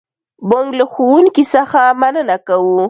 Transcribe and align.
موږ 0.49 0.67
له 0.79 0.85
ښوونکي 0.91 1.43
څخه 1.53 1.79
مننه 2.01 2.37
کوو. 2.47 2.77